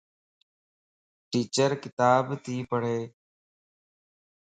ٽيچر 1.29 1.69
ڪتاب 1.83 2.25
تي 2.43 2.55
پڙھ 2.69 2.89